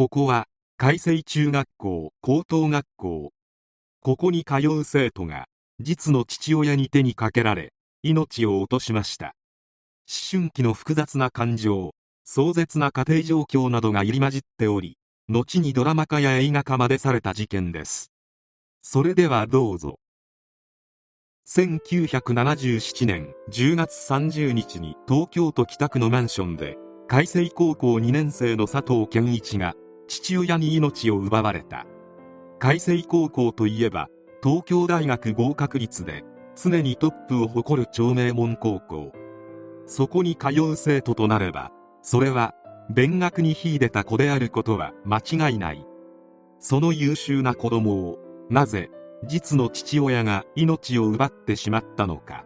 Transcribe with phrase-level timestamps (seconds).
[0.00, 0.46] ここは
[0.78, 3.32] 海星中学校高等学校。
[4.00, 5.44] ここに通う生徒が
[5.78, 9.34] 実の父親に手にかけられ命を落としました。
[10.08, 11.90] 思春期の複雑な感情
[12.24, 14.96] 壮絶な家庭状況などが入り混じっており
[15.28, 18.10] 後にドラマ化や映画化までされた事件です。
[18.80, 19.98] それではどうぞ。
[21.46, 29.74] 1977年10月30日に東京都北区のマンションで海星高校2年生の佐藤健一が
[30.10, 31.86] 父親に命を奪われた。
[32.58, 34.08] 海星高校といえば
[34.42, 36.24] 東京大学合格率で
[36.60, 39.12] 常にトップを誇る長名門高校。
[39.86, 41.70] そこに通う生徒となれば
[42.02, 42.54] それは
[42.90, 45.86] 勉学に秀でた子であることは間違いない。
[46.58, 48.18] その優秀な子供を
[48.50, 48.90] なぜ
[49.28, 52.44] 実の父親が命を奪ってしまったのか。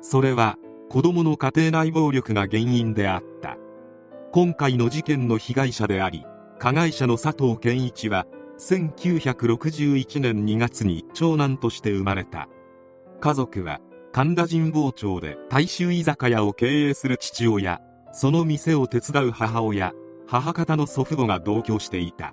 [0.00, 0.58] それは
[0.90, 3.56] 子供の家庭内暴力が原因であった。
[4.30, 6.24] 今回の事件の被害者であり
[6.64, 8.26] 加害者の佐藤健一は
[8.58, 12.48] 1961年2月に長男として生まれた。
[13.20, 17.82] 家族は神田神保町で大衆居酒屋を経営する父親
[18.14, 19.92] その店を手伝う母親
[20.26, 22.32] 母方の祖父母が同居していた。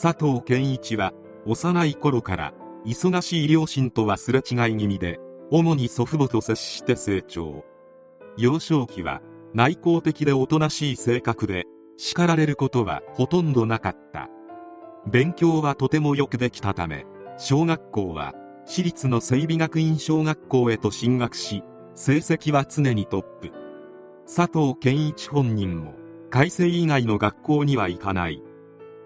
[0.00, 1.12] 佐藤健一は
[1.44, 2.54] 幼い頃から
[2.86, 5.18] 忙しい両親とはすれ違い気味で
[5.50, 7.64] 主に祖父母と接して成長。
[8.38, 9.20] 幼少期は
[9.54, 11.64] 内向的でおとなしい性格で
[12.02, 14.30] 叱られることはほとんどなかった。
[15.06, 17.04] 勉強はとてもよくできたため
[17.36, 18.32] 小学校は
[18.64, 21.62] 私立の整備学院小学校へと進学し
[21.94, 23.52] 成績は常にトップ。
[24.24, 25.92] 佐藤健一本人も
[26.30, 28.42] 改正以外の学校には行かない。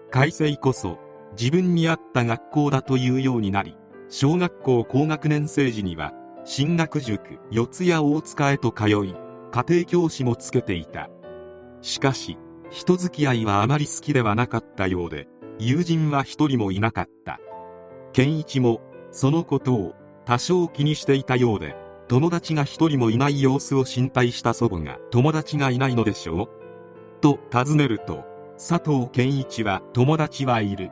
[0.09, 0.97] 改正こそ
[1.37, 3.75] 自分に合った学校だというようになり
[4.07, 6.13] 小学校高学年生時には
[6.45, 9.15] 進学塾四谷大塚へと通い
[9.51, 11.09] 家庭教師もつけていた。
[11.81, 12.37] しかし
[12.71, 15.27] 人付き合いはあまり好きではなかったようで
[15.59, 17.39] 友人は一人もいなかった。
[18.11, 18.81] 健一も
[19.11, 19.93] そのことを
[20.25, 21.75] 多少気にしていたようで
[22.07, 26.43] 友達が一人もいない様子を心配した祖母が友達がいないのでしょ？
[26.43, 26.49] う
[27.21, 28.25] と尋ねると
[28.57, 30.91] 佐藤健一は友達はいる。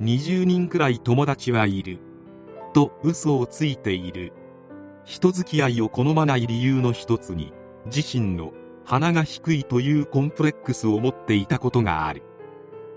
[0.00, 1.98] 20人くらい友達はいる。
[2.72, 4.32] と嘘をついている。
[5.04, 7.52] 人付き合いを好まない理由の一つに
[7.86, 8.52] 自身の
[8.84, 12.22] 鼻が低いというコンプレックスを持っていたことがある。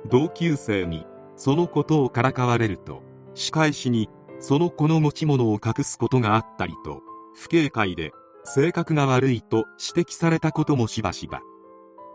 [0.10, 1.06] 同級生に
[1.36, 3.02] そのことをからかわれると
[3.34, 7.02] 仕返しにその子の持ち物を隠すことがあったりと
[7.36, 8.12] 不警戒で
[8.44, 11.42] 性格が悪いと指摘されたこともしばしば。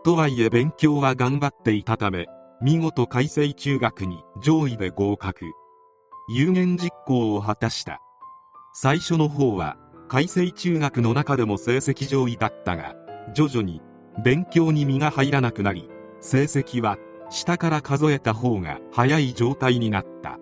[0.03, 2.27] とはいえ勉強は頑張っていたため
[2.61, 5.45] 見事改正中学に上位で合格。
[6.29, 7.99] 有言実行を果たした。
[8.73, 9.77] 最初の方は
[10.07, 12.95] 改正中学の中でも成績上位だったが
[13.33, 13.81] 徐々に
[14.23, 16.97] 勉強に身が入らなくなり成績は
[17.29, 20.39] 下から数えた方が早い状態になった。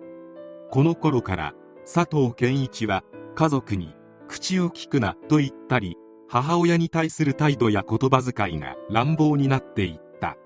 [0.70, 1.54] この頃から
[1.84, 3.04] 佐藤健一は
[3.34, 3.94] 家族に
[4.26, 5.96] 口を聞くなと言ったり
[6.28, 10.36] 母親に対する態度や言葉遣いが乱暴になっていった。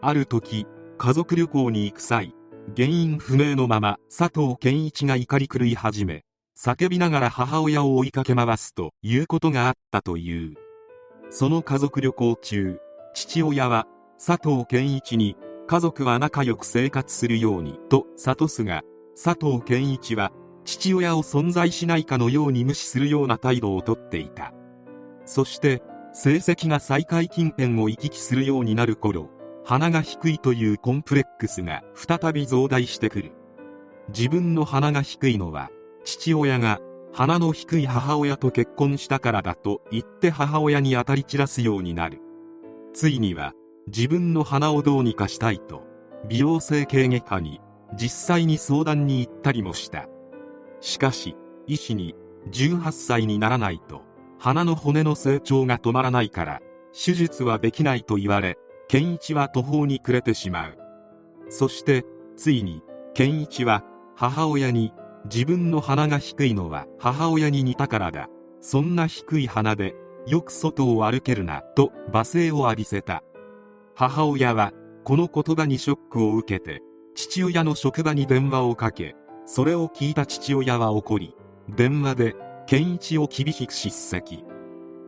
[0.00, 0.66] ある時
[0.96, 2.34] 家族旅行に行く際
[2.76, 6.24] 原因不明のまま佐藤健一が怒り狂い始め
[6.56, 10.54] 叫びながら母親を追いかけ回すということがあったという。
[11.30, 12.78] その家族旅行中
[13.14, 13.86] 父親は
[14.24, 15.36] 佐藤健一に
[15.68, 18.82] 家族は仲良く生活するようにと諭すが
[19.14, 20.32] 佐藤健一は
[20.64, 24.52] 父親を存在しないかのように無視するような態度をとっていた。
[25.24, 25.82] そして
[26.12, 29.30] 成績が最下位近辺を行き来するようになる頃
[29.64, 33.32] 鼻が低いというコンプレックスが再び増大してくる。
[34.08, 35.70] 自分の鼻が低いのは
[36.04, 36.80] 父親が
[37.12, 42.20] 鼻の低い母親と結婚したからだと言って母親に当たり散らすようになる。
[42.92, 43.52] ついには
[43.86, 45.82] 自分の鼻をどうにかしたいと
[46.28, 47.60] 美容整形外科に
[47.96, 50.06] 実際に相談に行ったりもした。
[50.80, 51.36] しかし
[51.66, 52.14] 医師に
[52.50, 54.02] 18歳にならないと
[54.38, 56.60] 鼻の骨の成長が止まらないから
[56.92, 58.56] 手術はできないと言われ
[58.88, 60.78] 健一は途方に暮れてしまう。
[61.48, 62.04] そして
[62.36, 62.82] ついに
[63.14, 63.84] 健一は
[64.16, 64.92] 母親に
[65.26, 68.28] 自分の鼻が低いのは母親に似たからだ。
[68.60, 69.94] そんな低い鼻で
[70.26, 73.22] よく外を歩けるなと罵声を浴びせた。
[73.94, 74.72] 母親は
[75.04, 76.82] この言葉にショックを受けて
[77.14, 81.34] 父親の職場に電話をかけそれを聞いた父親は怒り
[81.68, 82.36] 電話で
[82.66, 84.44] 健一を厳しく叱責。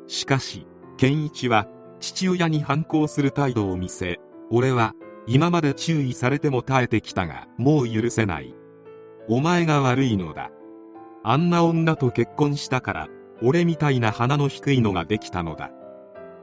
[0.06, 0.66] しかし
[0.96, 1.68] 健一は
[2.00, 4.18] 父親に反抗する態度を見せ
[4.50, 4.94] 俺は
[5.26, 8.54] 今まで注意されても耐えてきたがもう許せない。
[9.28, 10.50] お前が悪いのだ。
[11.24, 13.08] あんな女と結婚したから
[13.42, 15.70] 俺みたいな鼻の低いのができたのだ。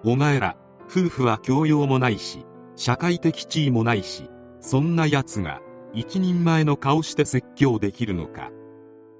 [0.03, 0.55] お前ら
[0.85, 2.45] 夫婦は教養もないし
[2.75, 4.29] 社会的地位もないし
[4.61, 5.61] そんな奴が
[5.93, 8.51] 一人前の顔して説教できるのか。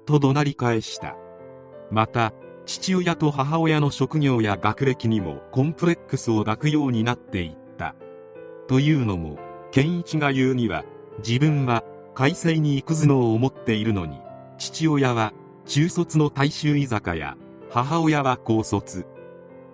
[0.06, 1.16] と怒鳴り返した。
[1.90, 2.32] また
[2.64, 7.94] 父親と母親の職業や学歴にもコンプレックスを抱くようになっていった。
[8.68, 9.38] というのも
[9.72, 10.84] 健一が言うには
[11.18, 11.84] 自分は
[12.14, 14.20] 改正に行く頭脳を持っているのに
[14.58, 15.32] 父親は
[15.66, 17.36] 中卒の大衆居酒屋
[17.70, 19.06] 母親は高卒。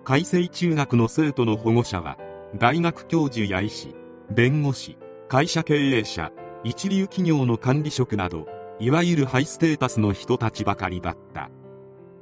[0.04, 2.18] 改正中学の生徒の保護者は
[2.54, 3.94] 大学教授や医師
[4.30, 4.98] 弁護士
[5.28, 6.30] 会社経営者
[6.62, 8.46] 一流企業の管理職など
[8.78, 11.50] いわゆるハイステータスの人たちばかりだった。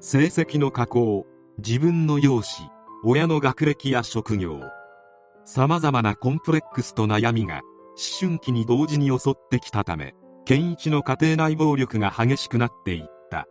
[0.00, 1.26] 成績の下降
[1.58, 2.70] 自分の容姿
[3.04, 4.60] 親の学歴や職業
[5.44, 7.62] 様々なコンプレックスと悩みが
[7.96, 10.14] 思春期に同時に襲ってきたため
[10.44, 13.46] 健一の家庭内暴力が激しくなっていった。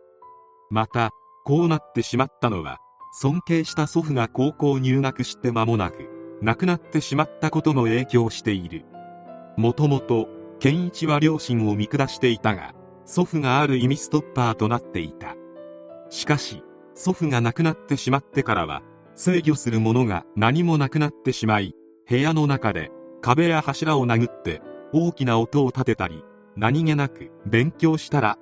[0.70, 1.10] また
[1.44, 2.78] こうなってしまったのは
[3.12, 8.84] 尊敬した祖父が高校入学して間もなく亡くなってしまったことも影響している。
[9.56, 12.74] もともと健一は両親を見下していたが
[13.04, 15.36] 祖父がある意味ストッパーとなっていた。
[16.10, 16.62] しかし
[16.94, 18.82] 祖父が亡くなってしまってからは
[19.16, 21.74] 制御するものが何もなくなってしまい
[22.08, 22.90] 部屋の中で
[23.24, 24.60] 壁や柱を殴って
[24.92, 26.22] 大きな音を立てたり
[26.56, 28.36] 何気なく勉強したら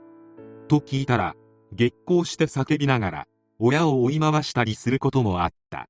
[0.66, 1.36] と聞いたら
[1.72, 3.26] 激高して叫びながら
[3.60, 5.86] 親を追い回したりすることもあった。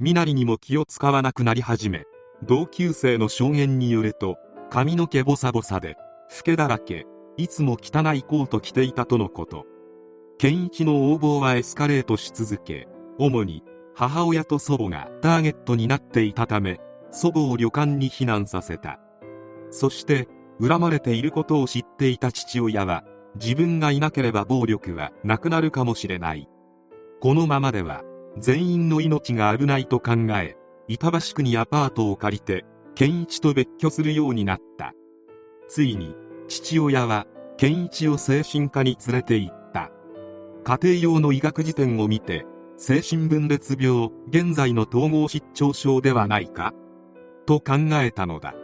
[0.00, 2.04] 身なりにも気を使わなくなり始め
[2.42, 4.36] 同級生の証言によると
[4.68, 5.96] 髪の毛ボサボサで
[6.36, 7.06] 老けだらけ
[7.38, 9.64] いつも汚いコート着ていたとのこと。
[10.36, 12.86] 健一の横暴はエスカレートし続け
[13.18, 13.62] 主に
[13.94, 19.00] 母親と祖母がターゲットになっていたため祖母を旅館に避難させた。
[19.70, 20.28] そして
[20.60, 23.04] 恨まれていることを知っていた父親は
[23.40, 26.48] 自分がいなければ暴力はなくなるかもしれない。
[27.20, 28.02] このままでは
[28.38, 30.56] 全員の命が危ないと考え
[30.88, 32.64] 板橋区にアパートを借りて
[32.94, 34.92] 健一と別居するようになった。
[35.68, 36.14] ついに
[36.48, 37.26] 父親は
[37.56, 39.90] 健一を精神科に連れて行った。
[40.64, 42.44] 家庭用の医学辞典を見て
[42.76, 46.74] 精神分裂病現在の統合失調症ではないか。
[47.46, 48.54] と考えたのだ。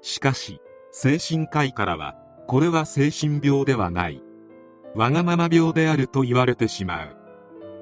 [0.00, 0.60] しかし
[0.90, 2.16] 精神科医からは
[2.46, 4.22] これは精神病ではない。
[4.94, 7.16] わがまま病であると言われてしまう。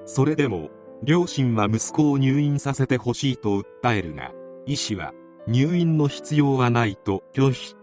[0.04, 0.70] それでも
[1.02, 4.32] 両親は息子を入院させてほしいと訴えるが
[4.66, 5.12] 医師は
[5.46, 7.74] 入院の必要はないと拒否。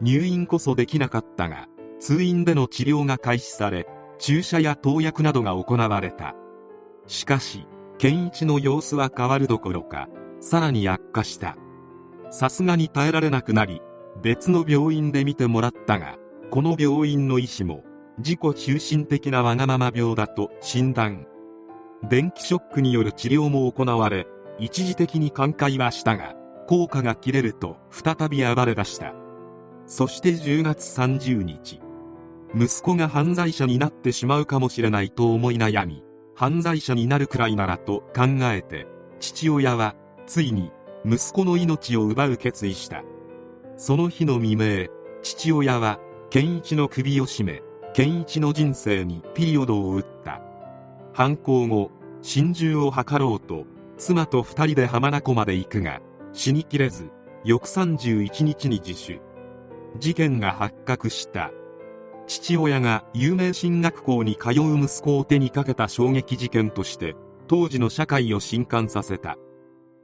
[0.00, 1.68] 入院こそできなかったが
[1.98, 3.86] 通院での治療が開始され
[4.18, 6.34] 注射や投薬などが行われた。
[7.06, 7.66] しかし
[7.98, 10.08] 健一の様子は変わるどころか
[10.40, 11.56] さらに悪化した。
[12.32, 13.82] さすがに耐えられなくなり
[14.22, 16.16] 別の病院で見てもらったが
[16.50, 17.84] この病院の医師も
[18.18, 21.26] 自己中心的なわがまま病だと診断。
[22.08, 24.26] 電気ショックによる治療も行われ
[24.58, 26.34] 一時的に寛解はしたが
[26.66, 29.14] 効果が切れると再び暴れ出した。
[29.86, 31.80] そして10月30日
[32.54, 36.02] 息子が犯罪者になってしまうかもしれないと思い悩み
[36.34, 38.86] 犯罪者になるくらいならと考えて
[39.20, 39.94] 父親は
[40.26, 40.70] ついに
[41.04, 43.02] 息子の命を奪う決意した。
[43.76, 44.86] その日の未明
[45.22, 45.98] 父親は
[46.30, 47.62] 健一の首を絞め
[47.94, 50.40] 健一の人生にピリオドを打った。
[51.12, 51.90] 犯行後
[52.22, 53.64] 心中を図ろうと
[53.98, 56.00] 妻と二人で浜名湖まで行くが
[56.32, 57.10] 死にきれず
[57.44, 59.20] 翌31日に自首。
[59.98, 61.50] 事件が発覚した。
[62.26, 67.16] 父親が有名進学校に通う息子を手にかけた衝撃事件として
[67.48, 69.36] 当時の社会を震撼させた。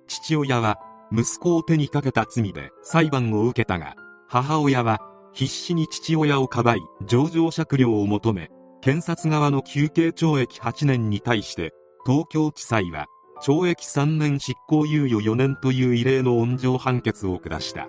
[0.08, 0.78] 父親は
[1.12, 3.94] 息子を手にかけた罪で裁判を受けたが
[4.28, 5.00] 母親は
[5.32, 8.50] 必死に父親をかばい情状酌量を求め
[8.80, 11.72] 検察側の休刑懲役8年に対して
[12.06, 13.06] 東京地裁は
[13.40, 17.88] 懲役3年執行猶予4年という異例の温情判決を下した。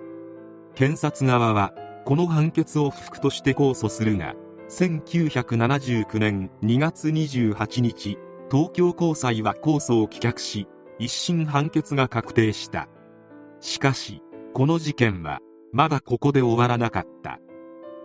[0.74, 1.72] 検察側は
[2.04, 4.34] この判決を不服として控訴するが
[4.68, 8.18] 1979年2月28日
[8.50, 12.88] 東京高裁は控訴を棄却し一審判決が確定した。
[13.60, 14.22] しかし
[14.54, 15.40] この事件は
[15.72, 17.38] まだここで終わらなかった。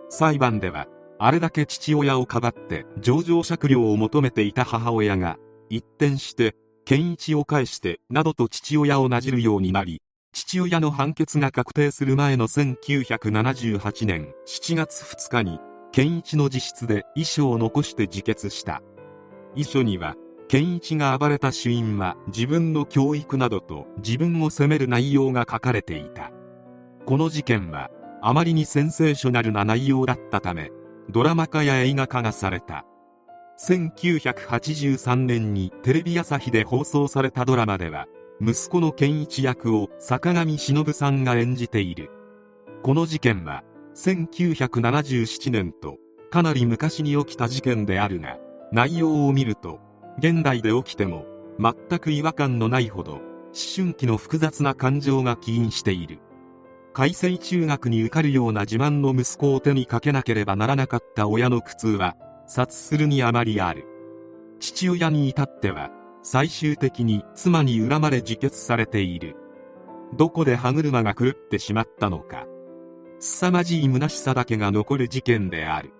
[0.08, 0.86] 裁判では
[1.18, 15.58] あれだけ父親をかばって情状酌量を求めていた母親が一転して健一を返してなどと父親をなじるようになり父親の判決が確定する前の1978年7月2日に
[15.92, 18.82] 健一の自室で遺書を残して自決した。
[19.54, 20.14] 遺書には
[20.48, 26.30] 健一が暴れた主因は自分の教育などと自分を責める内容が書かれていた。
[27.04, 27.90] この事件は
[28.22, 30.70] あまりにセンセーショナルな内容だったため
[31.10, 32.84] ドラマ化や映画化がされた。
[33.58, 38.06] 1983年にテレビ朝日で放送されたドラマでは
[38.40, 42.10] 息子の健一役を坂上忍さんが演じている。
[42.84, 43.64] この事件は
[43.96, 45.96] 1977年と
[46.30, 48.38] かなり昔に起きた事件であるが
[48.70, 49.80] 内容を見ると
[50.18, 51.26] 現代で起きても
[51.58, 53.22] 全く違和感のないほど思
[53.74, 56.20] 春期の複雑な感情が起因している。
[56.92, 63.84] 海星中学に受かるような自慢の息子を手にかけなければならなかった親の苦痛は察するにあまりある。
[64.60, 65.90] 父親に至っては
[66.22, 69.36] 最終的に妻に恨まれ自決されている。
[70.16, 72.46] どこで歯車が狂ってしまったのか。
[73.18, 75.92] 凄まじい虚しさだけが残る事件である。